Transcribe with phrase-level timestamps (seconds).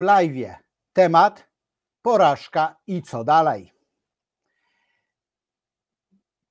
[0.00, 0.54] live.
[0.92, 1.48] Temat
[2.02, 3.72] porażka i co dalej.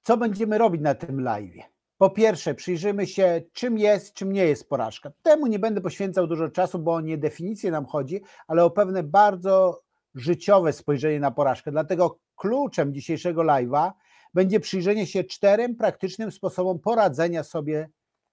[0.03, 1.63] Co będziemy robić na tym live?
[1.97, 5.11] Po pierwsze, przyjrzymy się, czym jest, czym nie jest porażka.
[5.21, 9.83] Temu nie będę poświęcał dużo czasu, bo nie definicję nam chodzi, ale o pewne bardzo
[10.15, 11.71] życiowe spojrzenie na porażkę.
[11.71, 13.91] Dlatego kluczem dzisiejszego live'a
[14.33, 17.89] będzie przyjrzenie się czterem praktycznym sposobom poradzenia sobie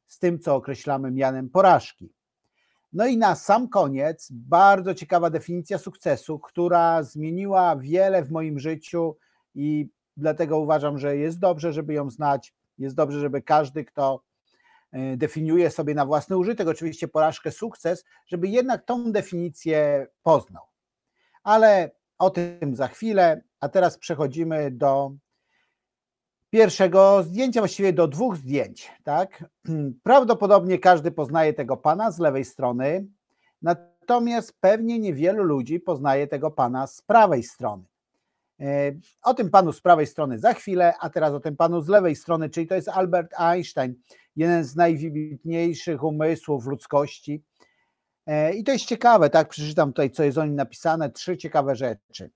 [0.06, 2.12] z tym, co określamy mianem porażki.
[2.94, 9.16] No i na sam koniec bardzo ciekawa definicja sukcesu, która zmieniła wiele w moim życiu
[9.54, 12.54] i dlatego uważam, że jest dobrze, żeby ją znać.
[12.78, 14.22] Jest dobrze, żeby każdy, kto
[14.92, 20.62] e, definiuje sobie na własny użytek, oczywiście porażkę, sukces, żeby jednak tą definicję poznał.
[21.42, 25.12] Ale o tym za chwilę, a teraz przechodzimy do
[26.54, 28.92] pierwszego zdjęcia, właściwie do dwóch zdjęć.
[29.04, 29.44] Tak?
[30.02, 33.06] Prawdopodobnie każdy poznaje tego pana z lewej strony,
[33.62, 37.84] natomiast pewnie niewielu ludzi poznaje tego pana z prawej strony.
[38.60, 38.92] E,
[39.22, 42.16] o tym panu z prawej strony za chwilę, a teraz o tym panu z lewej
[42.16, 43.94] strony, czyli to jest Albert Einstein,
[44.36, 47.42] jeden z najwybitniejszych umysłów ludzkości.
[48.26, 49.48] E, I to jest ciekawe, tak?
[49.48, 52.30] Przeczytam tutaj, co jest o nim napisane, trzy ciekawe rzeczy.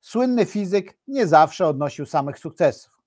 [0.00, 2.97] Słynny fizyk nie zawsze odnosił samych sukcesów.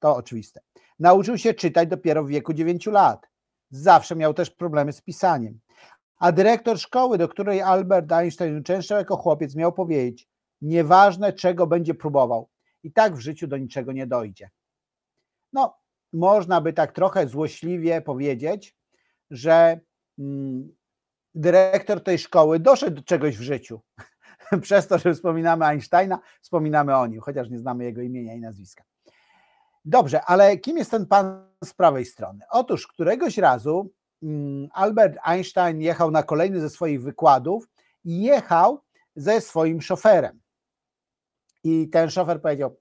[0.00, 0.60] To oczywiste.
[0.98, 3.26] Nauczył się czytać dopiero w wieku 9 lat.
[3.70, 5.60] Zawsze miał też problemy z pisaniem.
[6.18, 10.28] A dyrektor szkoły, do której Albert Einstein uczęszczał jako chłopiec, miał powiedzieć:
[10.60, 12.48] Nieważne, czego będzie próbował,
[12.82, 14.50] i tak w życiu do niczego nie dojdzie.
[15.52, 15.76] No,
[16.12, 18.76] można by tak trochę złośliwie powiedzieć,
[19.30, 19.80] że
[20.18, 20.76] mm,
[21.34, 23.80] dyrektor tej szkoły doszedł do czegoś w życiu.
[24.62, 28.84] Przez to, że wspominamy Einsteina, wspominamy o nim, chociaż nie znamy jego imienia i nazwiska.
[29.84, 32.40] Dobrze, ale kim jest ten pan z prawej strony?
[32.50, 33.90] Otóż któregoś razu
[34.22, 37.68] mm, Albert Einstein jechał na kolejny ze swoich wykładów
[38.04, 38.80] i jechał
[39.16, 40.40] ze swoim szoferem.
[41.64, 42.76] I ten szofer powiedział: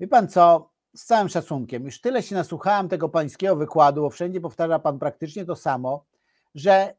[0.00, 4.40] Wie pan co, z całym szacunkiem, już tyle się nasłuchałem tego pańskiego wykładu, bo wszędzie
[4.40, 6.04] powtarza pan praktycznie to samo,
[6.54, 6.94] że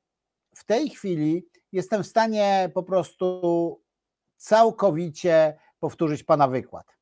[0.56, 3.82] w tej chwili jestem w stanie po prostu
[4.38, 6.96] całkowicie powtórzyć pana wykład.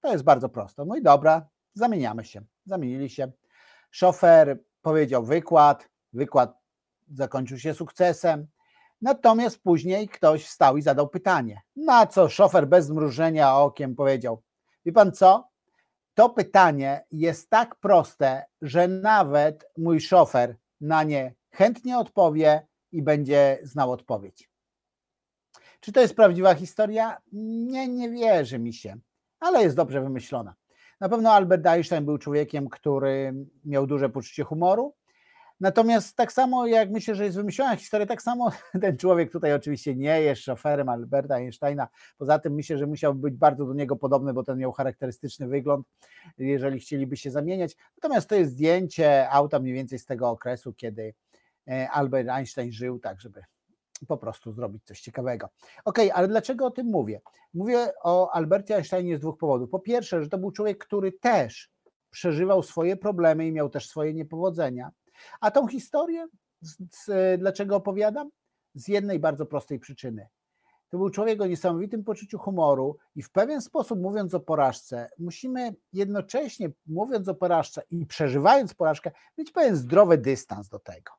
[0.00, 0.84] To jest bardzo proste.
[0.84, 2.44] No i dobra, zamieniamy się.
[2.66, 3.32] Zamienili się.
[3.90, 6.58] Szofer powiedział wykład, wykład
[7.08, 8.46] zakończył się sukcesem.
[9.02, 11.62] Natomiast później ktoś wstał i zadał pytanie.
[11.76, 14.42] Na co szofer bez zmrużenia okiem powiedział:
[14.84, 15.48] Wie pan co?
[16.14, 23.58] To pytanie jest tak proste, że nawet mój szofer na nie chętnie odpowie i będzie
[23.62, 24.50] znał odpowiedź.
[25.80, 27.16] Czy to jest prawdziwa historia?
[27.32, 28.96] Nie, nie wierzy mi się,
[29.40, 30.54] ale jest dobrze wymyślona.
[31.00, 33.34] Na pewno Albert Einstein był człowiekiem, który
[33.64, 34.94] miał duże poczucie humoru.
[35.60, 38.50] Natomiast tak samo jak myślę, że jest wymyślona historia, tak samo
[38.82, 41.88] ten człowiek tutaj oczywiście nie jest szoferem Alberta Einsteina.
[42.18, 45.86] Poza tym myślę, że musiał być bardzo do niego podobny, bo ten miał charakterystyczny wygląd,
[46.38, 47.76] jeżeli chcieliby się zamieniać.
[47.96, 51.14] Natomiast to jest zdjęcie auta mniej więcej z tego okresu, kiedy
[51.68, 53.42] e, Albert Einstein żył, tak żeby
[54.04, 55.48] po prostu zrobić coś ciekawego.
[55.84, 57.20] Ok, ale dlaczego o tym mówię?
[57.54, 59.70] Mówię o Albercie Einsteinie z dwóch powodów.
[59.70, 61.70] Po pierwsze, że to był człowiek, który też
[62.10, 64.90] przeżywał swoje problemy i miał też swoje niepowodzenia.
[65.40, 66.26] A tą historię,
[66.60, 68.30] z, z, dlaczego opowiadam?
[68.74, 70.28] Z jednej bardzo prostej przyczyny.
[70.90, 75.74] To był człowiek o niesamowitym poczuciu humoru i w pewien sposób, mówiąc o porażce, musimy
[75.92, 81.12] jednocześnie, mówiąc o porażce i przeżywając porażkę, mieć pewien zdrowy dystans do tego.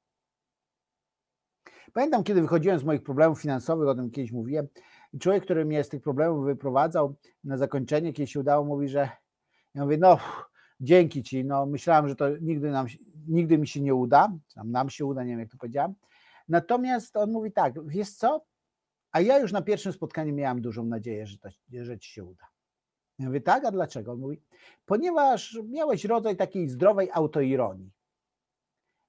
[1.94, 4.68] Pamiętam, kiedy wychodziłem z moich problemów finansowych, o tym kiedyś mówiłem,
[5.14, 9.10] i człowiek, który mnie z tych problemów wyprowadzał, na zakończenie, kiedy się udało, mówi, że
[9.76, 10.20] ja mówię, no
[10.80, 12.88] dzięki Ci, no myślałem, że to nigdy, nam,
[13.28, 15.94] nigdy mi się nie uda, nam, nam się uda, nie wiem jak to powiedziałem,
[16.48, 18.46] natomiast on mówi tak, wiesz co,
[19.12, 22.48] a ja już na pierwszym spotkaniu miałem dużą nadzieję, że, to, że Ci się uda.
[23.20, 24.12] Ja mówię, tak, a dlaczego?
[24.12, 24.42] On mówi,
[24.86, 27.92] ponieważ miałeś rodzaj takiej zdrowej autoironii.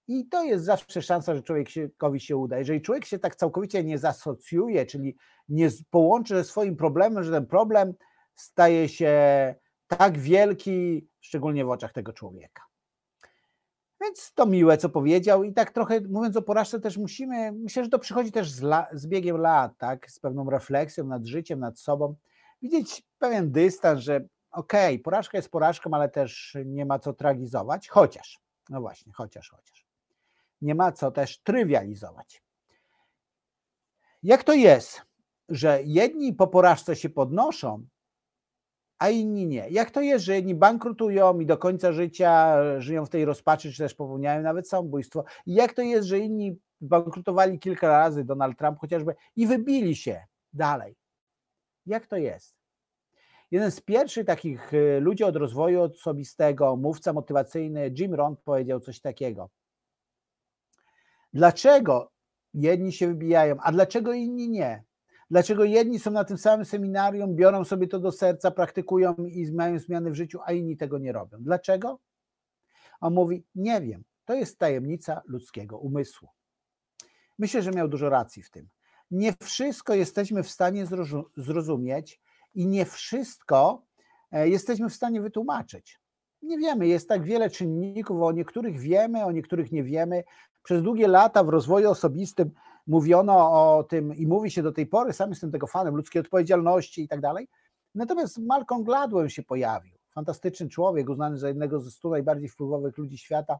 [0.08, 2.58] I to jest zawsze szansa, że człowiekowi się uda.
[2.58, 5.16] Jeżeli człowiek się tak całkowicie nie zasocjuje, czyli
[5.48, 7.94] nie połączy ze swoim problemem, że ten problem
[8.34, 9.14] staje się
[9.87, 12.62] tak wielki, szczególnie w oczach tego człowieka.
[14.00, 17.90] Więc to miłe, co powiedział, i tak trochę mówiąc o porażce, też musimy, myślę, że
[17.90, 21.78] to przychodzi też z, la, z biegiem lat, tak, z pewną refleksją nad życiem, nad
[21.78, 22.14] sobą,
[22.62, 24.16] widzieć pewien dystans, że
[24.50, 28.40] okej, okay, porażka jest porażką, ale też nie ma co tragizować, chociaż,
[28.70, 29.88] no właśnie, chociaż, chociaż
[30.60, 32.43] nie ma co też trywializować.
[34.22, 35.02] Jak to jest,
[35.49, 37.87] że jedni po porażce się podnoszą,
[38.99, 39.69] a inni nie?
[39.70, 43.78] Jak to jest, że jedni bankrutują i do końca życia żyją w tej rozpaczy, czy
[43.78, 45.25] też popełniają nawet samobójstwo?
[45.46, 50.26] I jak to jest, że inni bankrutowali kilka razy Donald Trump chociażby i wybili się
[50.52, 50.96] dalej.
[51.87, 52.58] Jak to jest?
[53.50, 59.00] Jeden z pierwszych takich y, ludzi od rozwoju osobistego, mówca motywacyjny Jim Rohn powiedział coś
[59.00, 59.50] takiego.
[61.32, 62.10] Dlaczego
[62.54, 64.84] jedni się wybijają, a dlaczego inni nie?
[65.30, 69.78] Dlaczego jedni są na tym samym seminarium, biorą sobie to do serca, praktykują i mają
[69.78, 71.38] zmiany w życiu, a inni tego nie robią?
[71.40, 71.98] Dlaczego?
[73.00, 74.04] On mówi: Nie wiem.
[74.25, 76.28] To jest tajemnica ludzkiego umysłu.
[77.38, 78.69] Myślę, że miał dużo racji w tym.
[79.10, 80.86] Nie wszystko jesteśmy w stanie
[81.36, 82.20] zrozumieć
[82.54, 83.86] i nie wszystko
[84.32, 86.00] e, jesteśmy w stanie wytłumaczyć.
[86.42, 90.25] Nie wiemy, jest tak wiele czynników, o niektórych wiemy, o niektórych nie wiemy.
[90.69, 92.50] Przez długie lata w rozwoju osobistym
[92.87, 97.03] mówiono o tym i mówi się do tej pory, sam jestem tego fanem, ludzkiej odpowiedzialności
[97.03, 97.49] i tak dalej.
[97.94, 103.19] Natomiast Malcolm Gladwell się pojawił, fantastyczny człowiek, uznany za jednego ze stu najbardziej wpływowych ludzi
[103.19, 103.59] świata.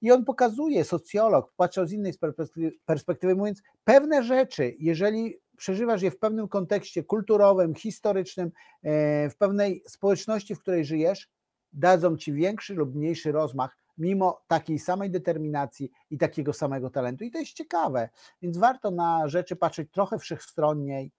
[0.00, 6.10] I on pokazuje, socjolog, patrząc z innej perspektywy, perspektywy, mówiąc, pewne rzeczy, jeżeli przeżywasz je
[6.10, 8.50] w pewnym kontekście kulturowym, historycznym,
[8.82, 11.30] e, w pewnej społeczności, w której żyjesz,
[11.72, 17.24] dadzą ci większy lub mniejszy rozmach, mimo takiej samej determinacji i takiego samego talentu.
[17.24, 18.08] I to jest ciekawe,
[18.42, 21.12] więc warto na rzeczy patrzeć trochę wszechstronniej.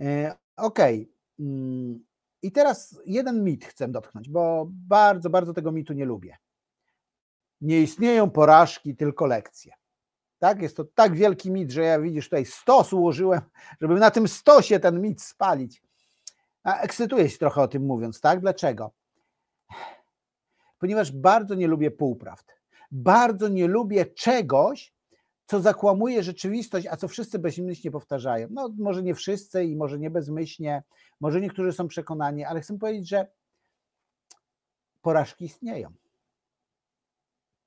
[0.00, 1.02] E, okej.
[1.02, 1.14] Okay.
[1.40, 2.04] Mm,
[2.42, 6.36] I teraz jeden mit chcę dotknąć, bo bardzo, bardzo tego mitu nie lubię.
[7.60, 9.72] Nie istnieją porażki, tylko lekcje.
[10.38, 10.62] Tak?
[10.62, 13.40] Jest to tak wielki mit, że ja widzisz tutaj stos ułożyłem,
[13.80, 15.82] żeby na tym stosie ten mit spalić.
[16.62, 18.40] A ekscytuję się trochę o tym mówiąc, tak?
[18.40, 18.90] Dlaczego?
[20.84, 22.54] Ponieważ bardzo nie lubię półprawd.
[22.90, 24.94] Bardzo nie lubię czegoś,
[25.44, 28.48] co zakłamuje rzeczywistość, a co wszyscy bezmyślnie powtarzają.
[28.50, 30.82] No, może nie wszyscy i może nie bezmyślnie,
[31.20, 33.26] może niektórzy są przekonani, ale chcę powiedzieć, że
[35.02, 35.92] porażki istnieją.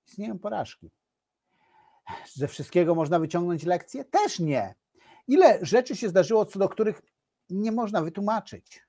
[0.08, 0.92] Istnieją porażki.
[2.34, 4.06] Ze wszystkiego można wyciągnąć lekcje?
[4.06, 4.76] Też nie.
[5.28, 7.02] Ile rzeczy się zdarzyło, co do których
[7.50, 8.87] nie można wytłumaczyć?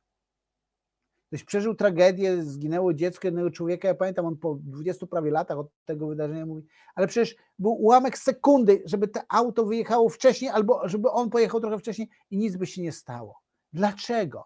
[1.29, 3.89] Ktoś przeżył tragedię, zginęło dziecko jednego człowieka.
[3.89, 8.19] Ja pamiętam, on po 20 prawie latach od tego wydarzenia mówi, ale przecież był ułamek
[8.19, 12.67] sekundy, żeby to auto wyjechało wcześniej, albo żeby on pojechał trochę wcześniej i nic by
[12.67, 13.43] się nie stało.
[13.73, 14.45] Dlaczego?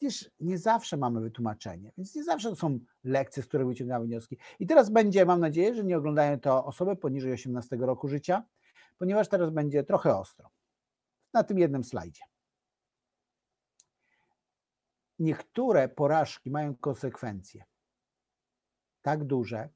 [0.00, 4.36] Wiesz, nie zawsze mamy wytłumaczenie, więc nie zawsze to są lekcje, z których wyciągamy wnioski.
[4.60, 8.42] I teraz będzie, mam nadzieję, że nie oglądają to osoby poniżej 18 roku życia,
[8.98, 10.50] ponieważ teraz będzie trochę ostro.
[11.32, 12.22] Na tym jednym slajdzie.
[15.22, 17.64] Niektóre porażki mają konsekwencje
[19.02, 19.68] tak duże,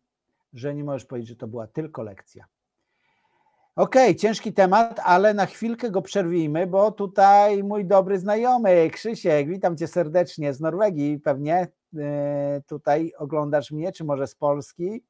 [0.52, 2.46] że nie możesz powiedzieć, że to była tylko lekcja.
[3.76, 9.48] Okej, okay, ciężki temat, ale na chwilkę go przerwijmy, bo tutaj mój dobry znajomy Krzysiek,
[9.48, 15.04] witam cię serdecznie z Norwegii, pewnie e, tutaj oglądasz mnie, czy może z Polski.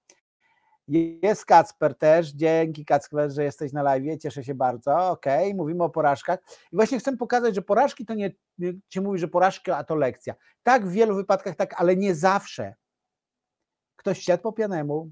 [0.88, 5.10] Jest Kacper też, dzięki Kacper, że jesteś na live, cieszę się bardzo.
[5.10, 6.40] Okej, okay, mówimy o porażkach.
[6.72, 10.34] I właśnie chcę pokazać, że porażki to nie, nie mówi, że porażka, a to lekcja.
[10.62, 12.74] Tak, w wielu wypadkach tak, ale nie zawsze.
[13.96, 15.10] Ktoś wsiadł po pianemu,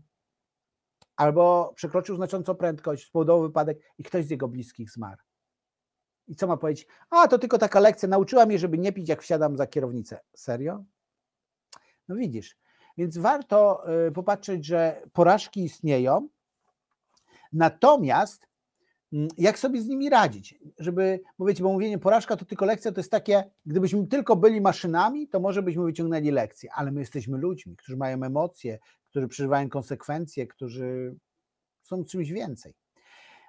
[1.17, 5.23] albo przekroczył znacząco prędkość, spowodował wypadek i ktoś z jego bliskich zmarł.
[6.29, 6.87] I co ma powiedzieć?
[7.11, 10.21] A, to tylko taka lekcja, nauczyła mnie, żeby nie pić, jak wsiadam za kierownicę.
[10.37, 10.85] Serio?
[12.09, 12.57] No widzisz.
[12.99, 16.29] Więc warto y, popatrzeć, że porażki istnieją,
[17.53, 18.49] natomiast
[19.13, 23.01] mm, jak sobie z nimi radzić, żeby, bo bo mówienie porażka to tylko lekcja, to
[23.01, 27.77] jest takie, gdybyśmy tylko byli maszynami, to może byśmy wyciągnęli lekcję, ale my jesteśmy ludźmi,
[27.77, 28.79] którzy mają emocje,
[29.11, 31.17] którzy przeżywają konsekwencje, którzy
[31.83, 32.75] są czymś więcej.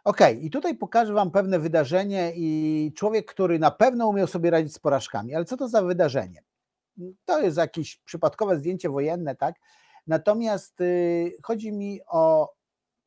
[0.03, 4.73] Ok, i tutaj pokażę Wam pewne wydarzenie i człowiek, który na pewno umiał sobie radzić
[4.73, 6.43] z porażkami, ale co to za wydarzenie?
[7.25, 9.55] To jest jakieś przypadkowe zdjęcie wojenne, tak?
[10.07, 12.53] Natomiast y, chodzi mi o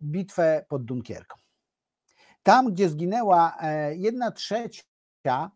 [0.03, 1.39] bitwę pod Dunkierką.
[2.43, 5.51] Tam, gdzie zginęła e, jedna trzecia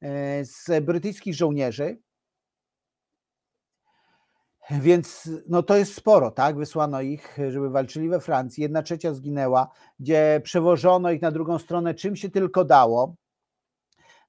[0.00, 1.98] e, z brytyjskich żołnierzy,
[4.70, 6.56] więc no to jest sporo, tak?
[6.56, 8.62] Wysłano ich, żeby walczyli we Francji.
[8.62, 9.68] Jedna trzecia zginęła,
[10.00, 13.14] gdzie przewożono ich na drugą stronę czym się tylko dało,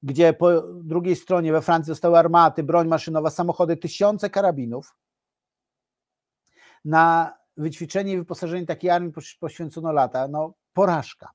[0.03, 4.95] gdzie po drugiej stronie we Francji zostały armaty, broń maszynowa, samochody, tysiące karabinów.
[6.85, 10.27] Na wyćwiczenie i wyposażenie takiej armii poświęcono lata.
[10.27, 11.29] No, porażka.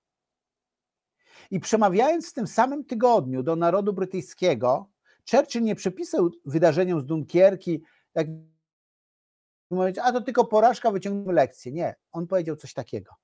[1.51, 4.91] I przemawiając w tym samym tygodniu do narodu brytyjskiego,
[5.31, 7.83] Churchill nie przepisał wydarzeniom z Dunkierki,
[8.15, 8.27] jak
[9.71, 11.73] mówić, a to tylko porażka, wyciągniemy lekcję.
[11.73, 13.15] Nie, on powiedział coś takiego.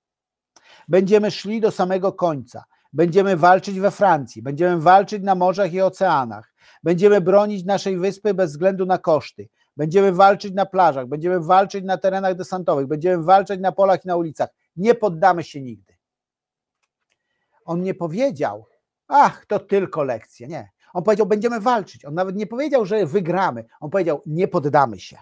[0.89, 2.65] Będziemy szli do samego końca.
[2.93, 8.51] Będziemy walczyć we Francji, będziemy walczyć na morzach i oceanach, będziemy bronić naszej wyspy bez
[8.51, 13.73] względu na koszty, będziemy walczyć na plażach, będziemy walczyć na terenach desantowych, będziemy walczyć na
[13.73, 14.49] polach i na ulicach.
[14.77, 15.95] Nie poddamy się nigdy.
[17.65, 18.67] On nie powiedział,
[19.09, 20.49] ach, to tylko lekcje.
[20.49, 20.71] Nie.
[20.93, 22.05] On powiedział, będziemy walczyć.
[22.05, 23.65] On nawet nie powiedział, że wygramy.
[23.81, 25.19] On powiedział, nie poddamy się.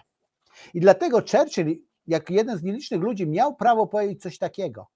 [0.73, 4.87] I dlatego Churchill, jak jeden z nielicznych ludzi, miał prawo powiedzieć coś takiego.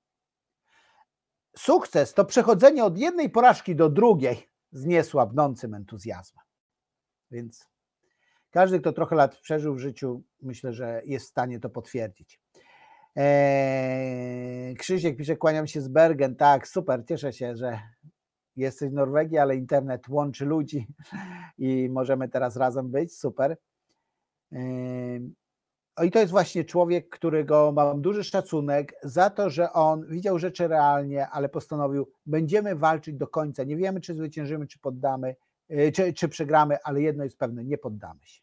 [1.58, 6.44] Sukces to przechodzenie od jednej porażki do drugiej z niesłabnącym entuzjazmem.
[7.32, 7.68] Więc
[8.52, 12.40] każdy, kto trochę lat przeżył w życiu, myślę, że jest w stanie to potwierdzić.
[13.16, 16.36] Eee, Krzysiek pisze, kłaniam się z Bergen.
[16.36, 17.80] Tak, super, cieszę się, że
[18.56, 20.88] jesteś w Norwegii, ale internet łączy ludzi
[21.58, 23.18] i możemy teraz razem być.
[23.18, 23.58] Super.
[24.52, 25.34] Eee,
[26.04, 30.68] i to jest właśnie człowiek, którego mam duży szacunek za to, że on widział rzeczy
[30.68, 33.64] realnie, ale postanowił, będziemy walczyć do końca.
[33.64, 35.36] Nie wiemy, czy zwyciężymy, czy poddamy,
[35.70, 38.42] e, czy, czy przegramy, ale jedno jest pewne, nie poddamy się.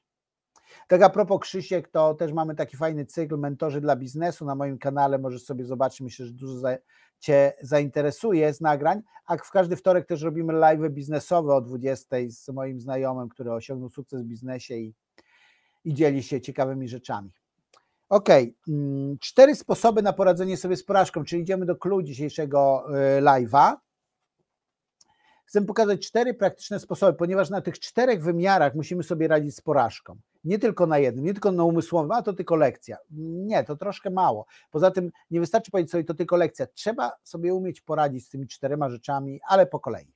[0.89, 4.79] Tak a propos Krzysiek, to też mamy taki fajny cykl Mentorzy dla biznesu na moim
[4.79, 6.77] kanale, możesz sobie zobaczyć, myślę, że dużo za,
[7.19, 12.49] Cię zainteresuje z nagrań, a w każdy wtorek też robimy live biznesowe o 20 z
[12.49, 14.95] moim znajomym, który osiągnął sukces w biznesie i,
[15.85, 17.33] i dzieli się ciekawymi rzeczami.
[18.09, 18.29] Ok,
[18.69, 22.87] mm, cztery sposoby na poradzenie sobie z porażką, czyli idziemy do clue dzisiejszego
[23.19, 23.77] y, live'a.
[25.47, 30.17] Chcę pokazać cztery praktyczne sposoby, ponieważ na tych czterech wymiarach musimy sobie radzić z porażką.
[30.45, 32.97] Nie tylko na jednym, nie tylko na umysłowym, a to tylko lekcja.
[33.11, 34.47] Nie, to troszkę mało.
[34.71, 36.67] Poza tym nie wystarczy powiedzieć sobie, to tylko lekcja.
[36.67, 40.13] Trzeba sobie umieć poradzić z tymi czterema rzeczami, ale po kolei.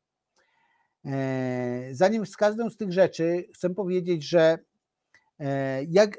[1.05, 4.59] E, zanim z każdą z tych rzeczy chcę powiedzieć, że
[5.39, 6.19] e, jak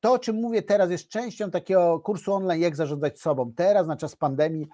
[0.00, 3.52] to, o czym mówię teraz, jest częścią takiego kursu online, jak zarządzać sobą.
[3.56, 4.68] Teraz, na czas pandemii,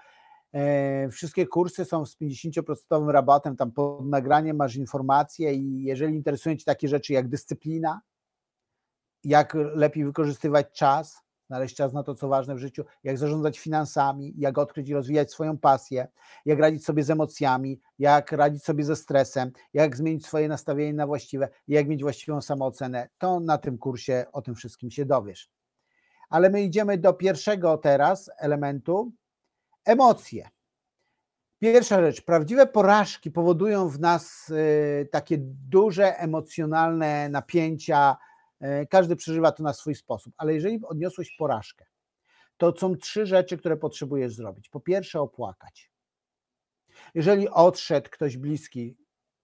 [0.53, 6.55] e, wszystkie kursy są z 50% rabatem, tam pod nagraniem masz informacje i jeżeli interesują
[6.55, 8.01] Cię takie rzeczy jak dyscyplina,
[9.23, 14.33] jak lepiej wykorzystywać czas, znaleźć czas na to, co ważne w życiu, jak zarządzać finansami,
[14.37, 16.07] jak odkryć i rozwijać swoją pasję,
[16.45, 21.07] jak radzić sobie z emocjami, jak radzić sobie ze stresem, jak zmienić swoje nastawienie na
[21.07, 25.49] właściwe, jak mieć właściwą samoocenę, to na tym kursie o tym wszystkim się dowiesz.
[26.29, 29.11] Ale my idziemy do pierwszego teraz elementu
[29.85, 30.49] emocje.
[31.59, 35.37] Pierwsza rzecz, prawdziwe porażki powodują w nas y, takie
[35.69, 38.17] duże emocjonalne napięcia,
[38.89, 41.85] każdy przeżywa to na swój sposób, ale jeżeli odniosłeś porażkę,
[42.57, 44.69] to są trzy rzeczy, które potrzebujesz zrobić.
[44.69, 45.91] Po pierwsze, opłakać.
[47.13, 48.97] Jeżeli odszedł ktoś bliski,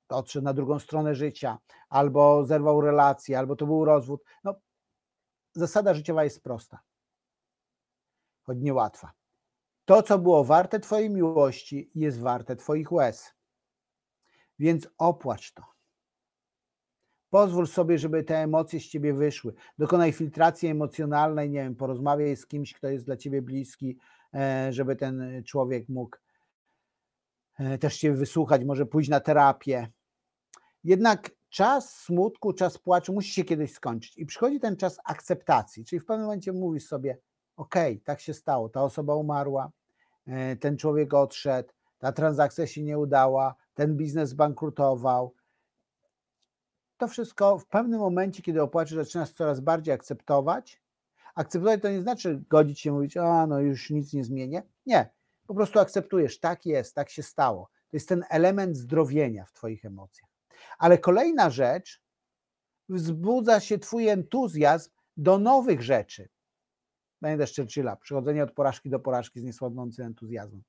[0.09, 1.57] odszedł na drugą stronę życia,
[1.89, 4.55] albo zerwał relację, albo to był rozwód, no
[5.53, 6.79] zasada życiowa jest prosta,
[8.41, 9.11] choć niełatwa.
[9.85, 13.33] To, co było warte Twojej miłości, jest warte Twoich łez.
[14.59, 15.63] Więc opłacz to.
[17.31, 19.53] Pozwól sobie, żeby te emocje z ciebie wyszły.
[19.77, 23.97] Dokonaj filtracji emocjonalnej, nie wiem, porozmawiaj z kimś, kto jest dla ciebie bliski,
[24.33, 26.17] e, żeby ten człowiek mógł
[27.59, 29.87] e, też cię wysłuchać, może pójść na terapię.
[30.83, 35.99] Jednak czas smutku, czas płaczu musi się kiedyś skończyć i przychodzi ten czas akceptacji, czyli
[35.99, 37.17] w pewnym momencie mówisz sobie,
[37.57, 39.71] ok, tak się stało, ta osoba umarła,
[40.27, 41.69] e, ten człowiek odszedł,
[41.99, 45.33] ta transakcja się nie udała, ten biznes zbankrutował,
[47.01, 50.81] to wszystko w pewnym momencie, kiedy opłaczy, zaczynasz coraz bardziej akceptować.
[51.35, 54.63] Akceptować to nie znaczy godzić się, mówić, a no już nic nie zmienię.
[54.85, 55.09] Nie,
[55.47, 57.69] po prostu akceptujesz, tak jest, tak się stało.
[57.89, 60.29] To jest ten element zdrowienia w Twoich emocjach.
[60.77, 62.01] Ale kolejna rzecz,
[62.89, 66.29] wzbudza się Twój entuzjazm do nowych rzeczy.
[67.19, 70.63] Pamiętasz Churchilla, przechodzenie od porażki do porażki z niesłabnącym entuzjazmem.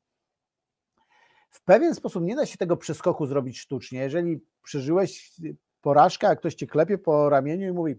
[1.50, 3.98] W pewien sposób nie da się tego przeskoku zrobić sztucznie.
[3.98, 5.40] Jeżeli przeżyłeś
[5.82, 7.94] porażka, jak ktoś cię klepie po ramieniu i mówi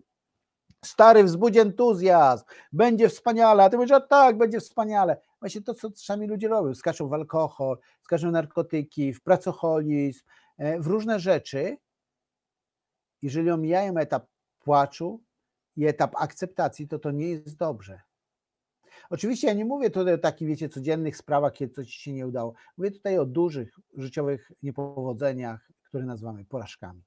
[0.86, 5.18] stary, wzbudź entuzjazm, będzie wspaniale, a ty mówisz, a tak, będzie wspaniale.
[5.40, 10.22] Właśnie to, co czasami ludzie robią, skaczą w alkohol, skaczą w narkotyki, w pracoholizm,
[10.58, 11.78] e, w różne rzeczy.
[13.22, 14.28] Jeżeli omijają etap
[14.60, 15.24] płaczu
[15.75, 18.02] i etap akceptacji, to to nie jest dobrze.
[19.10, 22.28] Oczywiście ja nie mówię tutaj o takich, wiecie, codziennych sprawach, kiedy coś ci się nie
[22.28, 22.54] udało.
[22.78, 27.04] Mówię tutaj o dużych życiowych niepowodzeniach, które nazywamy porażkami.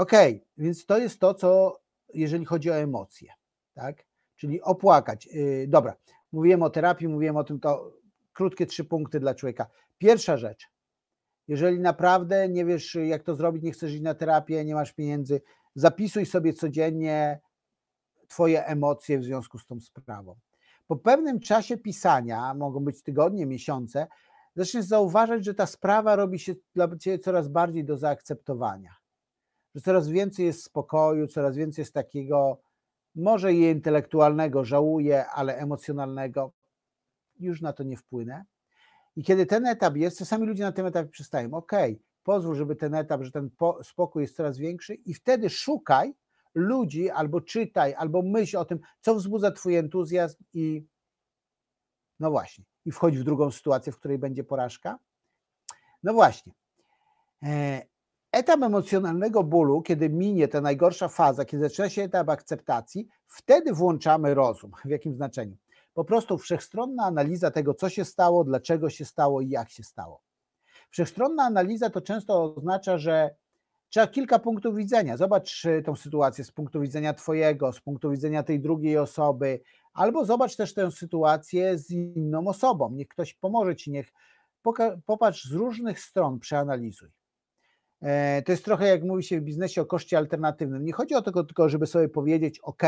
[0.00, 0.12] Ok,
[0.58, 1.80] więc to jest to, co
[2.14, 3.32] jeżeli chodzi o emocje,
[3.74, 4.06] tak?
[4.36, 5.26] Czyli opłakać.
[5.26, 5.96] Yy, dobra,
[6.32, 7.92] mówiłem o terapii, mówiłem o tym, to
[8.32, 9.66] krótkie trzy punkty dla człowieka.
[9.98, 10.68] Pierwsza rzecz,
[11.48, 15.40] jeżeli naprawdę nie wiesz, jak to zrobić, nie chcesz iść na terapię, nie masz pieniędzy,
[15.74, 17.40] zapisuj sobie codziennie
[18.28, 20.36] Twoje emocje w związku z tą sprawą.
[20.86, 24.06] Po pewnym czasie pisania, mogą być tygodnie, miesiące,
[24.56, 28.99] zaczniesz zauważać, że ta sprawa robi się dla Ciebie coraz bardziej do zaakceptowania
[29.74, 32.60] że coraz więcej jest spokoju, coraz więcej jest takiego,
[33.14, 36.52] może i intelektualnego, żałuję, ale emocjonalnego,
[37.38, 38.44] już na to nie wpłynę.
[39.16, 41.72] I kiedy ten etap jest, czasami ludzie na tym etapie przystają, ok,
[42.22, 43.50] pozwól, żeby ten etap, że ten
[43.82, 46.14] spokój jest coraz większy i wtedy szukaj
[46.54, 50.86] ludzi, albo czytaj, albo myśl o tym, co wzbudza twój entuzjazm i
[52.20, 54.98] no właśnie, i wchodź w drugą sytuację, w której będzie porażka.
[56.02, 56.52] No właśnie.
[58.32, 64.34] Etap emocjonalnego bólu, kiedy minie ta najgorsza faza, kiedy zaczyna się etap akceptacji, wtedy włączamy
[64.34, 64.70] rozum.
[64.84, 65.56] W jakim znaczeniu?
[65.94, 70.22] Po prostu wszechstronna analiza tego, co się stało, dlaczego się stało i jak się stało.
[70.90, 73.34] Wszechstronna analiza to często oznacza, że
[73.88, 75.16] trzeba kilka punktów widzenia.
[75.16, 79.60] Zobacz y, tą sytuację z punktu widzenia Twojego, z punktu widzenia tej drugiej osoby,
[79.92, 82.90] albo zobacz też tę sytuację z inną osobą.
[82.92, 84.12] Niech ktoś pomoże Ci, niech
[85.06, 87.19] popatrz z różnych stron, przeanalizuj.
[88.02, 90.84] E, to jest trochę jak mówi się w biznesie o koszcie alternatywnym.
[90.84, 92.82] Nie chodzi o to tylko, żeby sobie powiedzieć, OK,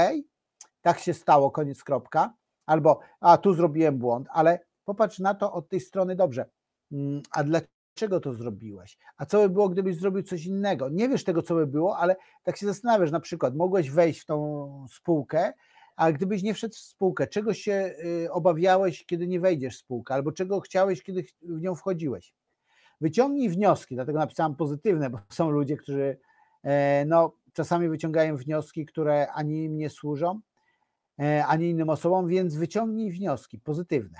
[0.82, 2.34] tak się stało, koniec, kropka,
[2.66, 6.50] albo a tu zrobiłem błąd, ale popatrz na to od tej strony dobrze.
[6.92, 8.98] Mm, a dlaczego to zrobiłeś?
[9.16, 10.88] A co by było, gdybyś zrobił coś innego?
[10.88, 14.26] Nie wiesz tego, co by było, ale tak się zastanawiasz, na przykład mogłeś wejść w
[14.26, 15.52] tą spółkę,
[15.96, 20.14] a gdybyś nie wszedł w spółkę, czego się y, obawiałeś, kiedy nie wejdziesz w spółkę,
[20.14, 22.34] albo czego chciałeś, kiedy w nią wchodziłeś?
[23.02, 26.18] Wyciągnij wnioski, dlatego napisałem pozytywne, bo są ludzie, którzy
[26.62, 30.40] e, no, czasami wyciągają wnioski, które ani im nie służą,
[31.20, 34.18] e, ani innym osobom, więc wyciągnij wnioski pozytywne.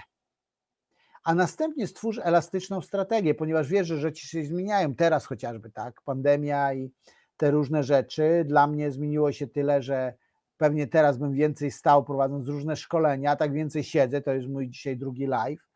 [1.24, 4.94] A następnie stwórz elastyczną strategię, ponieważ wiesz, że rzeczy się zmieniają.
[4.94, 6.90] Teraz chociażby, tak, pandemia i
[7.36, 8.44] te różne rzeczy.
[8.46, 10.14] Dla mnie zmieniło się tyle, że
[10.56, 14.96] pewnie teraz bym więcej stał prowadząc różne szkolenia, tak więcej siedzę, to jest mój dzisiaj
[14.96, 15.71] drugi live.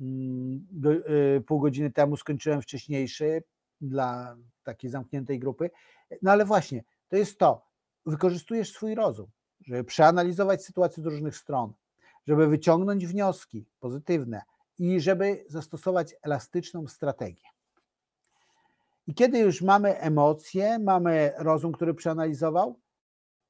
[0.00, 0.66] Mm,
[1.36, 3.42] y, pół godziny temu skończyłem wcześniejszy
[3.80, 5.70] dla takiej zamkniętej grupy.
[6.22, 7.66] No ale właśnie, to jest to,
[8.06, 9.26] wykorzystujesz swój rozum,
[9.60, 11.72] żeby przeanalizować sytuację z różnych stron,
[12.26, 14.42] żeby wyciągnąć wnioski pozytywne
[14.78, 17.48] i żeby zastosować elastyczną strategię.
[19.06, 22.80] I kiedy już mamy emocje, mamy rozum, który przeanalizował,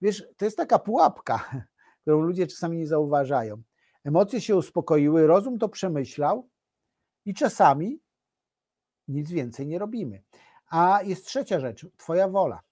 [0.02, 1.50] wiesz, to jest taka pułapka,
[2.02, 3.62] którą ludzie czasami nie zauważają.
[4.04, 6.48] Emocje się uspokoiły, rozum to przemyślał
[7.24, 8.00] i czasami
[9.08, 10.22] nic więcej nie robimy.
[10.70, 12.62] A jest trzecia rzecz, Twoja wola.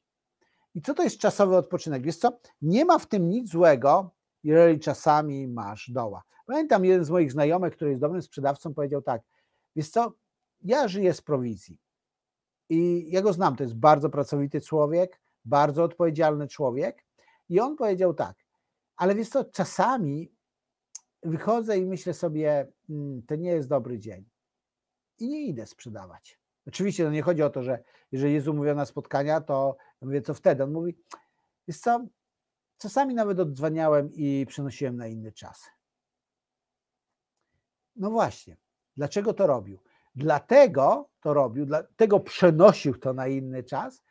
[0.74, 2.02] I co to jest czasowy odpoczynek?
[2.02, 4.10] Wiesz co, nie ma w tym nic złego,
[4.42, 6.22] jeżeli czasami masz doła.
[6.46, 9.22] Pamiętam jeden z moich znajomych, który jest dobrym sprzedawcą, powiedział tak,
[9.76, 10.12] wiesz co,
[10.62, 11.78] ja żyję z prowizji
[12.68, 17.04] i ja go znam, to jest bardzo pracowity człowiek, bardzo odpowiedzialny człowiek
[17.48, 18.36] i on powiedział tak,
[18.96, 20.32] ale wiesz co, czasami
[21.22, 24.24] wychodzę i myślę sobie, hmm, to nie jest dobry dzień
[25.18, 26.38] i nie idę sprzedawać.
[26.66, 27.82] Oczywiście no nie chodzi o to, że
[28.12, 30.64] jeżeli Jezu mówił na spotkania, to ja mówię, co wtedy?
[30.64, 30.98] On mówi,
[31.68, 32.06] wiesz co,
[32.78, 35.70] czasami nawet oddzwaniałem i przenosiłem na inny czas.
[37.96, 38.56] No właśnie,
[38.96, 39.78] dlaczego to robił?
[40.14, 44.02] Dlatego to robił, dlatego przenosił to na inny czas,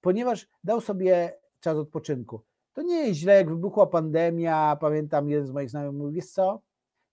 [0.00, 2.44] ponieważ dał sobie czas odpoczynku.
[2.72, 6.62] To nie jest źle, jak wybuchła pandemia, pamiętam jeden z moich znajomych mówi, wiesz co,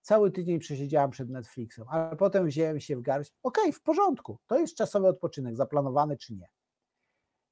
[0.01, 4.37] cały tydzień przesiedziałam przed Netflixem, ale potem wziąłem się w garść, okej, okay, w porządku,
[4.47, 6.49] to jest czasowy odpoczynek, zaplanowany czy nie.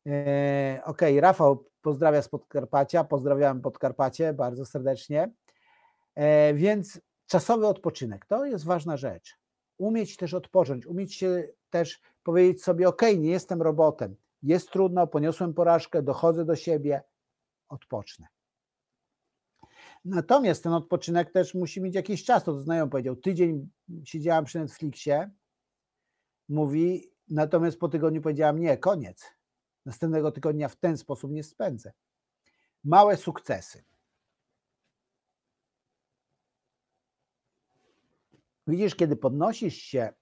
[0.05, 5.31] Eee, okej, okay, Rafał pozdrawia z Podkarpacia, pozdrawiam Podkarpacie bardzo serdecznie,
[6.15, 9.37] eee, więc czasowy odpoczynek, to jest ważna rzecz.
[9.77, 15.53] Umieć też odpocząć, umieć się też powiedzieć sobie, ok, nie jestem robotem, jest trudno, poniosłem
[15.53, 17.03] porażkę, dochodzę do siebie,
[17.69, 18.27] odpocznę.
[20.05, 22.43] Natomiast ten odpoczynek też musi mieć jakiś czas.
[22.43, 23.69] To znajomy powiedział, tydzień
[24.03, 25.31] siedziałam przy Netflixie,
[26.49, 29.33] mówi, natomiast po tygodniu powiedziałam, nie, koniec.
[29.85, 31.93] Następnego tygodnia w ten sposób nie spędzę.
[32.83, 33.83] Małe sukcesy.
[38.67, 40.13] Widzisz, kiedy podnosisz się,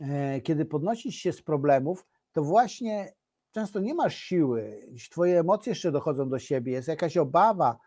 [0.00, 3.14] e, kiedy podnosisz się z problemów, to właśnie
[3.52, 7.78] często nie masz siły, twoje emocje jeszcze dochodzą do siebie, jest jakaś obawa.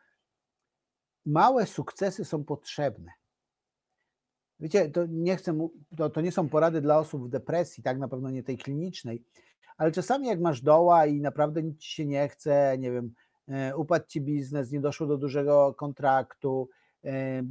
[1.25, 3.11] Małe sukcesy są potrzebne.
[4.59, 8.07] Wiecie, to nie chcę, to, to nie są porady dla osób w depresji, tak na
[8.07, 9.23] pewno nie tej klinicznej,
[9.77, 13.13] ale czasami jak masz doła i naprawdę nic ci się nie chce, nie wiem,
[13.47, 16.69] e, upadł ci biznes, nie doszło do dużego kontraktu,
[17.03, 17.41] e,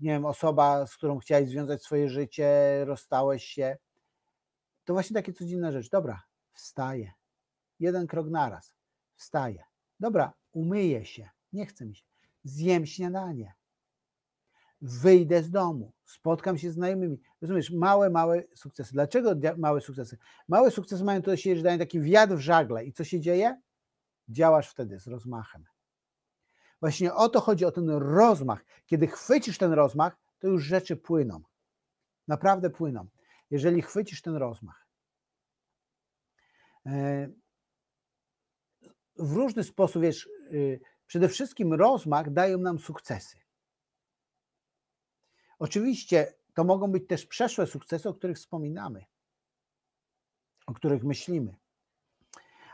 [0.00, 2.50] nie wiem, osoba, z którą chciałeś związać swoje życie,
[2.84, 3.76] rozstałeś się,
[4.84, 5.88] to właśnie takie codzienne rzeczy.
[5.92, 7.12] Dobra, wstaję.
[7.82, 8.74] Jeden krok naraz.
[9.16, 9.64] Wstaję.
[10.00, 11.30] Dobra, umyję się.
[11.52, 12.04] Nie chce mi się.
[12.44, 13.54] Zjem śniadanie.
[14.80, 15.92] Wyjdę z domu.
[16.04, 17.20] Spotkam się z znajomymi.
[17.40, 18.92] Rozumiesz, małe, małe sukcesy.
[18.92, 20.18] Dlaczego małe sukcesy?
[20.48, 22.84] Małe sukcesy mają to do siebie, że dają taki wiatr w żagle.
[22.84, 23.60] I co się dzieje?
[24.28, 25.64] Działasz wtedy z rozmachem.
[26.80, 28.64] Właśnie o to chodzi, o ten rozmach.
[28.86, 31.42] Kiedy chwycisz ten rozmach, to już rzeczy płyną.
[32.28, 33.08] Naprawdę płyną.
[33.50, 34.86] Jeżeli chwycisz ten rozmach.
[36.86, 37.28] E,
[39.16, 43.36] w różny sposób, wiesz, y, przede wszystkim rozmach dają nam sukcesy.
[45.58, 49.04] Oczywiście to mogą być też przeszłe sukcesy, o których wspominamy,
[50.66, 51.56] o których myślimy.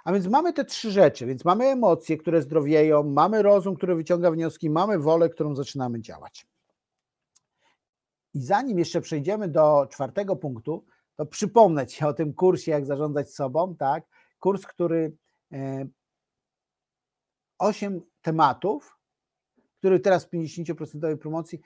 [0.04, 4.30] A więc mamy te trzy rzeczy, więc mamy emocje, które zdrowieją, mamy rozum, który wyciąga
[4.30, 6.46] wnioski, mamy wolę, którą zaczynamy działać.
[8.34, 10.84] I zanim jeszcze przejdziemy do czwartego punktu,
[11.16, 14.04] to przypomnę Ci o tym kursie, jak zarządzać sobą, tak?
[14.38, 15.16] Kurs, który
[17.58, 18.98] osiem tematów,
[19.78, 21.60] który teraz w 50% promocji,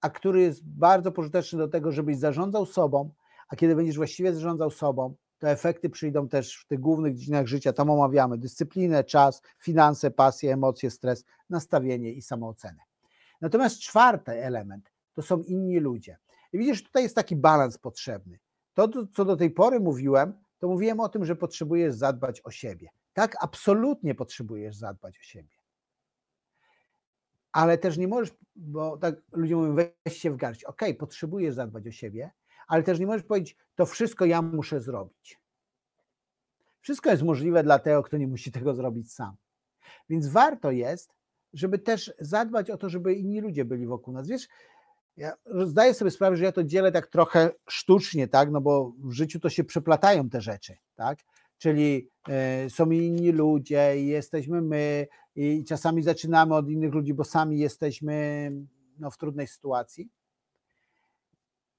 [0.00, 3.10] a który jest bardzo pożyteczny do tego, żebyś zarządzał sobą,
[3.48, 7.72] a kiedy będziesz właściwie zarządzał sobą, to efekty przyjdą też w tych głównych dziedzinach życia.
[7.72, 12.82] Tam omawiamy dyscyplinę, czas, finanse, pasje, emocje, stres, nastawienie i samoocenę.
[13.40, 16.18] Natomiast czwarty element to są inni ludzie.
[16.52, 18.38] I widzisz, tutaj jest taki balans potrzebny.
[18.74, 22.88] To, co do tej pory mówiłem, to mówiłem o tym, że potrzebujesz zadbać o siebie.
[23.20, 25.56] Tak, absolutnie potrzebujesz zadbać o siebie.
[27.52, 30.64] Ale też nie możesz, bo tak ludzie mówią, weź się w garść.
[30.64, 32.30] Ok, potrzebujesz zadbać o siebie,
[32.68, 35.40] ale też nie możesz powiedzieć, to wszystko ja muszę zrobić.
[36.80, 39.36] Wszystko jest możliwe dla tego, kto nie musi tego zrobić sam.
[40.08, 41.14] Więc warto jest,
[41.52, 44.28] żeby też zadbać o to, żeby inni ludzie byli wokół nas.
[44.28, 44.48] Wiesz,
[45.16, 45.32] ja
[45.64, 49.40] zdaję sobie sprawę, że ja to dzielę tak trochę sztucznie, tak, no bo w życiu
[49.40, 51.18] to się przeplatają te rzeczy, tak,
[51.58, 52.09] czyli
[52.68, 55.06] są inni ludzie i jesteśmy my
[55.36, 58.52] i czasami zaczynamy od innych ludzi, bo sami jesteśmy
[58.98, 60.08] no, w trudnej sytuacji.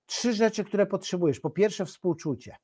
[0.05, 1.39] Trzy rzeczy, które potrzebujesz.
[1.39, 2.55] Po pierwsze, współczucie.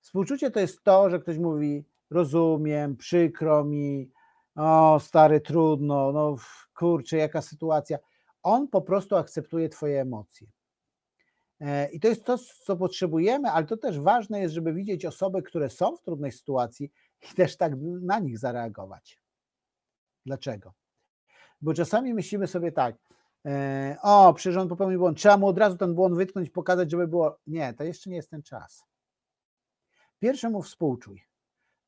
[0.00, 4.10] Współczucie to jest to, że ktoś mówi: Rozumiem, przykro mi,
[4.54, 6.36] o stary, trudno, no
[6.74, 7.98] kurczę, jaka sytuacja
[8.42, 10.46] on po prostu akceptuje Twoje emocje.
[11.60, 15.42] E, I to jest to, co potrzebujemy, ale to też ważne jest, żeby widzieć osoby,
[15.42, 16.92] które są w trudnej sytuacji
[17.30, 19.22] i też tak na nich zareagować.
[20.26, 20.72] Dlaczego?
[21.60, 22.96] Bo czasami myślimy sobie tak,
[23.46, 27.08] e, o, przecież on popełnił błąd, trzeba mu od razu ten błąd wytknąć, pokazać, żeby
[27.08, 27.38] było.
[27.46, 28.84] Nie, to jeszcze nie jest ten czas.
[30.18, 31.24] Pierwsze mu współczuj.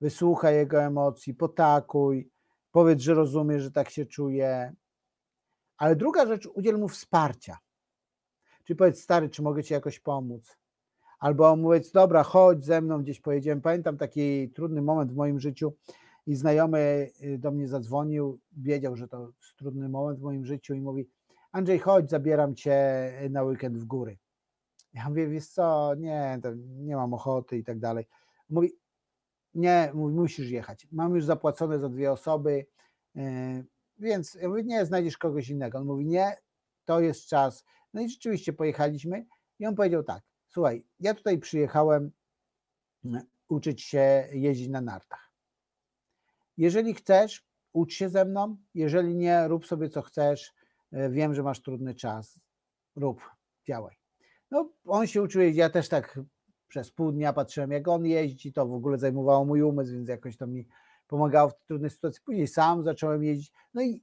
[0.01, 2.31] Wysłuchaj jego emocji, potakuj,
[2.73, 4.75] powiedz, że rozumiesz, że tak się czuje,
[5.77, 7.59] ale druga rzecz, udziel mu wsparcia.
[8.71, 10.57] Czyli powiedz, stary, czy mogę ci jakoś pomóc?
[11.19, 13.61] Albo mówić, dobra, chodź ze mną, gdzieś pojedziemy.
[13.61, 15.73] Pamiętam taki trudny moment w moim życiu
[16.27, 20.75] i znajomy y, do mnie zadzwonił, wiedział, że to jest trudny moment w moim życiu
[20.75, 21.09] i mówi,
[21.53, 24.19] Andrzej, chodź, zabieram cię na weekend w góry.
[24.93, 28.07] Ja mówię, wiesz co, nie, nie mam ochoty i tak dalej.
[28.51, 28.73] Mówi,
[29.55, 30.89] nie, musisz jechać.
[30.93, 32.67] Mam już zapłacone za dwie osoby,
[33.17, 33.21] y,
[33.99, 35.79] więc ja mówię, nie, znajdziesz kogoś innego.
[35.79, 36.37] On mówi, nie,
[36.85, 37.65] to jest czas.
[37.95, 39.27] No i rzeczywiście pojechaliśmy
[39.59, 42.11] i on powiedział tak, słuchaj, ja tutaj przyjechałem
[43.05, 45.33] mm, uczyć się jeździć na nartach.
[46.57, 50.55] Jeżeli chcesz, ucz się ze mną, jeżeli nie, rób sobie co chcesz,
[50.93, 52.41] e, wiem, że masz trudny czas,
[52.97, 53.31] rób,
[53.69, 53.97] działaj.
[54.51, 56.21] No, on się uczył jeździć, ja też tak
[56.69, 60.37] przez pół dnia patrzyłem, jak on jeździ, to w ogóle zajmowało mój umysł, więc jakoś
[60.37, 60.69] to mi
[61.07, 62.23] pomagało w trudnej sytuacji.
[62.25, 63.53] Później sam zacząłem jeździć.
[63.75, 64.03] No i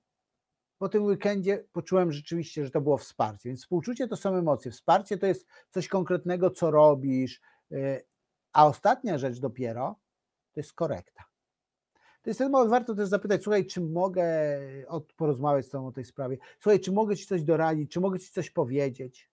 [0.78, 3.50] po tym weekendzie poczułem rzeczywiście, że to było wsparcie.
[3.50, 4.72] Więc współczucie to są emocje.
[4.72, 7.42] Wsparcie to jest coś konkretnego, co robisz.
[7.72, 8.06] Y,
[8.54, 10.00] a ostatnia rzecz dopiero
[10.54, 11.24] to jest korekta.
[12.22, 14.26] To jest ten moment, warto też zapytać, słuchaj, czy mogę
[15.16, 16.38] porozmawiać z Tobą o tej sprawie?
[16.60, 17.92] Słuchaj, czy mogę Ci coś doradzić?
[17.92, 19.32] Czy mogę Ci coś powiedzieć?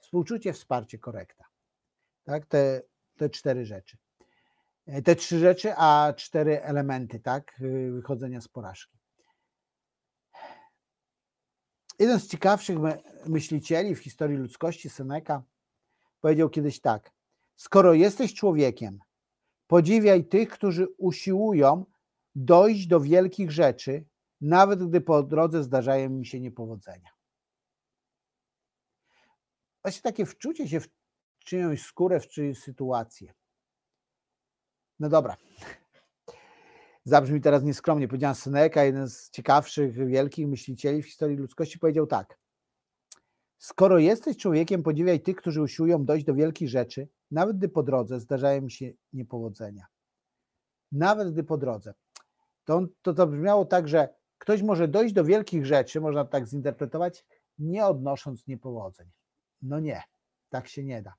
[0.00, 1.44] Współczucie, wsparcie, korekta.
[2.24, 2.82] Tak, te,
[3.16, 3.96] te cztery rzeczy.
[4.86, 8.98] E, te trzy rzeczy, a cztery elementy, tak, y, wychodzenia z porażki.
[11.98, 12.78] Jeden z ciekawszych
[13.26, 15.42] myślicieli w historii ludzkości, Seneca,
[16.20, 17.12] powiedział kiedyś tak:
[17.56, 18.98] Skoro jesteś człowiekiem,
[19.66, 21.84] podziwiaj tych, którzy usiłują
[22.34, 24.04] dojść do wielkich rzeczy,
[24.40, 27.10] nawet gdy po drodze zdarzają mi się niepowodzenia.
[29.82, 30.88] Właśnie takie wczucie się w
[31.38, 33.34] czyjąś skórę, w czyjąś sytuację.
[34.98, 35.36] No dobra.
[37.06, 38.08] Zabrzmi teraz nieskromnie.
[38.08, 42.38] Powiedziałem Seneca, jeden z ciekawszych, wielkich myślicieli w historii ludzkości, powiedział tak.
[43.58, 48.20] Skoro jesteś człowiekiem, podziwiaj tych, którzy usiłują dojść do wielkich rzeczy, nawet gdy po drodze
[48.20, 49.86] zdarzają się niepowodzenia.
[50.92, 51.94] Nawet gdy po drodze.
[52.64, 57.24] To, to, to brzmiało tak, że ktoś może dojść do wielkich rzeczy, można tak zinterpretować,
[57.58, 59.10] nie odnosząc niepowodzeń.
[59.62, 60.02] No nie,
[60.48, 61.14] tak się nie da.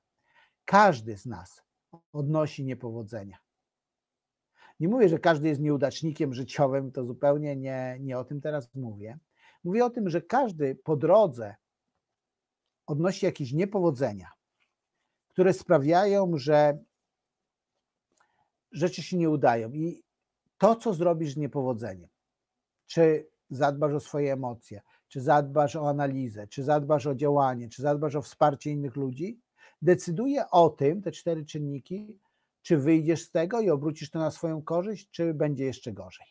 [0.65, 1.61] Każdy z nas
[2.13, 3.37] odnosi niepowodzenia.
[4.79, 9.19] Nie mówię, że każdy jest nieudacznikiem życiowym, to zupełnie nie, nie o tym teraz mówię.
[9.63, 11.55] Mówię o tym, że każdy po drodze
[12.85, 14.31] odnosi jakieś niepowodzenia,
[15.29, 16.77] które sprawiają, że
[18.71, 20.03] rzeczy się nie udają i
[20.57, 22.09] to, co zrobisz z niepowodzeniem,
[22.85, 28.15] czy zadbasz o swoje emocje, czy zadbasz o analizę, czy zadbasz o działanie, czy zadbasz
[28.15, 29.41] o wsparcie innych ludzi,
[29.81, 32.19] decyduje o tym, te cztery czynniki,
[32.67, 36.25] czy wyjdziesz z tego i obrócisz to na swoją korzyść, czy będzie jeszcze gorzej.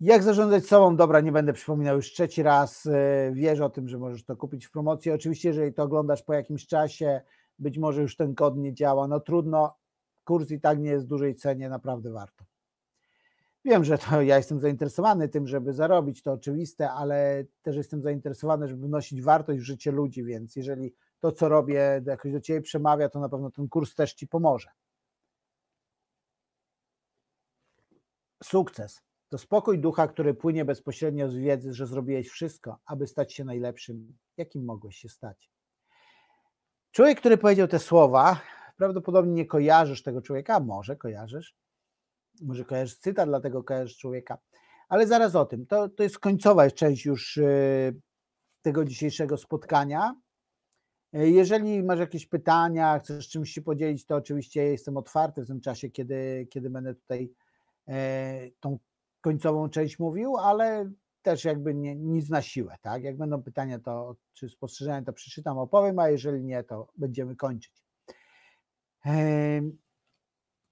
[0.00, 0.96] Jak zarządzać sobą?
[0.96, 2.86] Dobra, nie będę przypominał już trzeci raz.
[2.86, 5.10] E, wiesz o tym, że możesz to kupić w promocji.
[5.10, 7.20] Oczywiście, jeżeli to oglądasz po jakimś czasie,
[7.58, 9.08] być może już ten kod nie działa.
[9.08, 9.76] No trudno,
[10.24, 12.44] kurs i tak nie jest w dużej cenie, naprawdę warto.
[13.64, 18.68] Wiem, że to ja jestem zainteresowany tym, żeby zarobić, to oczywiste, ale też jestem zainteresowany,
[18.68, 23.08] żeby wnosić wartość w życie ludzi, więc jeżeli to, co robię, jakoś do Ciebie przemawia,
[23.08, 24.70] to na pewno ten kurs też Ci pomoże.
[28.42, 33.44] Sukces to spokój ducha, który płynie bezpośrednio z wiedzy, że zrobiłeś wszystko, aby stać się
[33.44, 35.50] najlepszym, jakim mogłeś się stać.
[36.90, 38.40] Człowiek, który powiedział te słowa,
[38.76, 41.56] prawdopodobnie nie kojarzysz tego człowieka, może kojarzysz,
[42.42, 44.38] może kojarzysz cytat, dlatego kojarzysz człowieka,
[44.88, 45.66] ale zaraz o tym.
[45.66, 48.00] To, to jest końcowa część już y,
[48.62, 50.14] tego dzisiejszego spotkania.
[51.14, 55.60] Y, jeżeli masz jakieś pytania, chcesz czymś się podzielić, to oczywiście jestem otwarty w tym
[55.60, 57.32] czasie, kiedy, kiedy będę tutaj
[57.88, 58.78] e, tą
[59.20, 60.90] końcową część mówił, ale
[61.22, 63.02] też jakby nie, nic na siłę, tak?
[63.02, 67.72] Jak będą pytania, to czy spostrzeżenia, to przeczytam, opowiem, a jeżeli nie, to będziemy kończyć.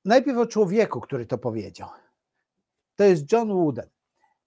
[0.05, 1.89] Najpierw o człowieku, który to powiedział.
[2.97, 3.89] To jest John Wooden.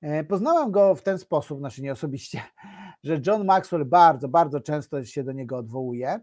[0.02, 2.42] E, poznałem go w ten sposób, znaczy nie osobiście,
[3.04, 6.20] że John Maxwell bardzo, bardzo często się do niego odwołuje.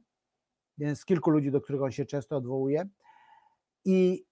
[0.79, 2.89] Jest kilku ludzi, do których on się często odwołuje.
[3.85, 4.25] I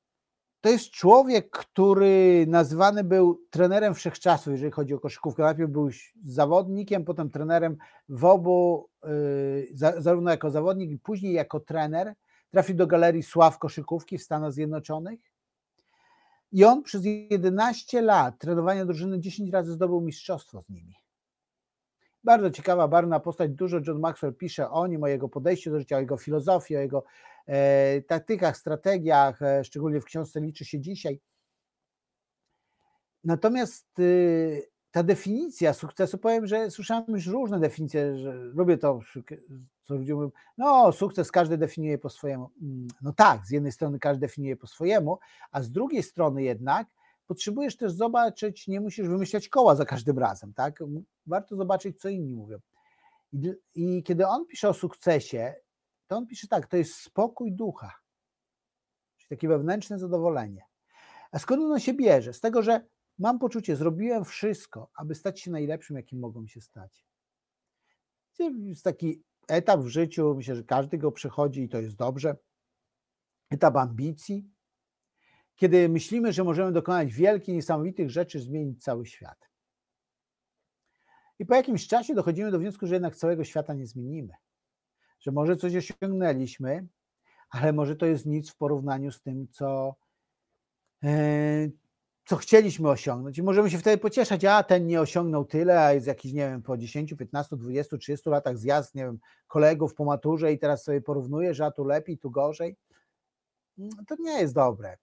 [0.61, 5.42] to jest człowiek, który nazywany był trenerem wszechczasów, jeżeli chodzi o koszykówkę.
[5.42, 5.88] Najpierw był
[6.24, 7.76] zawodnikiem, potem trenerem
[8.09, 12.14] w obu, y, zarówno jako zawodnik, i później jako trener.
[12.50, 15.20] Trafił do Galerii Sław Koszykówki w Stanach Zjednoczonych.
[16.52, 20.94] I on przez 11 lat trenowania drużyny 10 razy zdobył mistrzostwo z nimi.
[22.26, 23.50] Bardzo ciekawa, barwna postać.
[23.50, 26.80] Dużo John Maxwell pisze o nim, o jego podejściu do życia, o jego filozofii, o
[26.80, 27.04] jego
[27.46, 31.20] e, taktykach, strategiach, e, szczególnie w książce Liczy się dzisiaj.
[33.24, 39.00] Natomiast y, ta definicja sukcesu, powiem, że słyszałem już różne definicje, że lubię to,
[39.82, 42.50] co ludzie mówią, no sukces każdy definiuje po swojemu.
[42.62, 45.18] Mm, no tak, z jednej strony każdy definiuje po swojemu,
[45.50, 46.88] a z drugiej strony jednak
[47.26, 50.82] potrzebujesz też zobaczyć, nie musisz wymyślać koła za każdym razem, tak?
[51.26, 52.58] Warto zobaczyć, co inni mówią.
[53.32, 55.54] I, i kiedy on pisze o sukcesie,
[56.06, 57.92] to on pisze tak, to jest spokój ducha,
[59.16, 60.64] czyli takie wewnętrzne zadowolenie.
[61.30, 62.32] A skąd ono się bierze?
[62.32, 62.86] Z tego, że
[63.18, 67.06] mam poczucie, zrobiłem wszystko, aby stać się najlepszym, jakim mogą się stać.
[68.38, 72.36] Jest taki etap w życiu, myślę, że każdy go przechodzi i to jest dobrze.
[73.50, 74.50] Etap ambicji,
[75.56, 79.48] kiedy myślimy, że możemy dokonać wielkich, niesamowitych rzeczy, zmienić cały świat.
[81.38, 84.32] I po jakimś czasie dochodzimy do wniosku, że jednak całego świata nie zmienimy.
[85.20, 86.86] Że może coś osiągnęliśmy,
[87.50, 89.94] ale może to jest nic w porównaniu z tym, co,
[91.04, 91.68] e,
[92.24, 93.38] co chcieliśmy osiągnąć.
[93.38, 96.62] I możemy się wtedy pocieszać, a ten nie osiągnął tyle, a jest jakiś, nie wiem,
[96.62, 101.00] po 10, 15, 20, 30 latach zjazd, nie wiem, kolegów po maturze i teraz sobie
[101.00, 102.76] porównuje, że a tu lepiej, tu gorzej.
[103.78, 104.96] Mm, to nie jest dobre.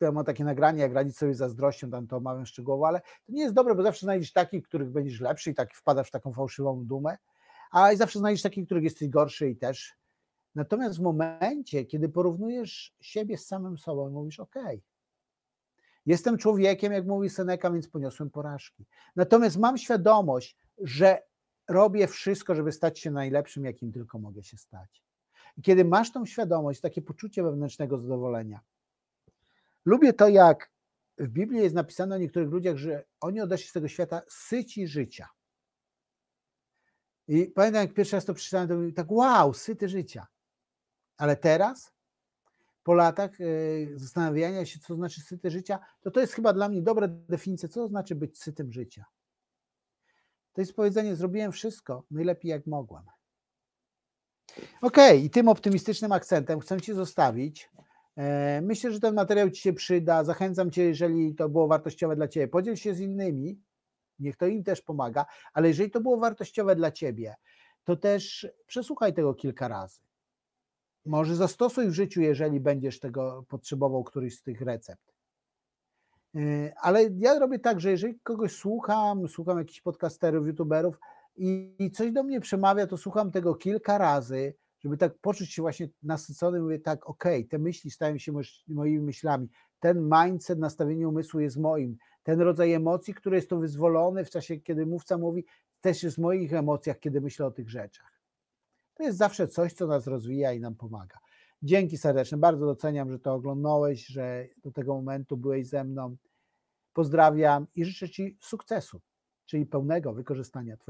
[0.00, 3.42] Ja mam takie nagranie, jak radzić sobie zazdrością, tam to omawiam szczegółowo, ale to nie
[3.42, 6.84] jest dobre, bo zawsze znajdziesz takich, których będziesz lepszy i tak wpadasz w taką fałszywą
[6.86, 7.18] dumę,
[7.70, 9.96] a zawsze znajdziesz takich, których jesteś gorszy i też.
[10.54, 14.54] Natomiast w momencie, kiedy porównujesz siebie z samym sobą, mówisz, ok,
[16.06, 18.86] jestem człowiekiem, jak mówi Seneca, więc poniosłem porażki.
[19.16, 21.22] Natomiast mam świadomość, że
[21.68, 25.04] robię wszystko, żeby stać się najlepszym, jakim tylko mogę się stać.
[25.56, 28.60] I kiedy masz tą świadomość, takie poczucie wewnętrznego zadowolenia,
[29.84, 30.70] Lubię to, jak
[31.18, 35.28] w Biblii jest napisane o niektórych ludziach, że oni odeszli z tego świata syci życia.
[37.28, 40.26] I pamiętam, jak pierwszy raz to przeczytałem, to tak wow, syty życia.
[41.16, 41.92] Ale teraz,
[42.82, 43.44] po latach e,
[43.94, 47.80] zastanawiania się, co znaczy syty życia, to to jest chyba dla mnie dobra definicja, co
[47.80, 49.04] to znaczy być sytym życia.
[50.52, 53.04] To jest powiedzenie, zrobiłem wszystko najlepiej jak mogłem.
[54.56, 57.70] Okej, okay, i tym optymistycznym akcentem chcę Ci zostawić
[58.62, 60.24] myślę, że ten materiał Ci się przyda.
[60.24, 63.60] Zachęcam Cię, jeżeli to było wartościowe dla Ciebie, podziel się z innymi,
[64.18, 67.34] niech to im też pomaga, ale jeżeli to było wartościowe dla Ciebie,
[67.84, 70.00] to też przesłuchaj tego kilka razy.
[71.06, 75.14] Może zastosuj w życiu, jeżeli będziesz tego potrzebował, któryś z tych recept.
[76.34, 76.38] E,
[76.80, 80.98] ale ja robię tak, że jeżeli kogoś słucham, słucham jakichś podcasterów, youtuberów,
[81.36, 85.88] i coś do mnie przemawia, to słucham tego kilka razy, żeby tak poczuć się właśnie
[86.02, 88.32] nasycony, mówię tak, okej, te myśli stają się
[88.68, 89.48] moimi myślami,
[89.80, 94.56] ten mindset, nastawienie umysłu jest moim, ten rodzaj emocji, który jest tu wyzwolony w czasie,
[94.56, 95.44] kiedy mówca mówi,
[95.80, 98.20] też jest w moich emocjach, kiedy myślę o tych rzeczach.
[98.94, 101.18] To jest zawsze coś, co nas rozwija i nam pomaga.
[101.62, 106.16] Dzięki serdeczne, bardzo doceniam, że to oglądałeś, że do tego momentu byłeś ze mną.
[106.92, 109.00] Pozdrawiam i życzę Ci sukcesu,
[109.46, 110.82] czyli pełnego wykorzystania Twojego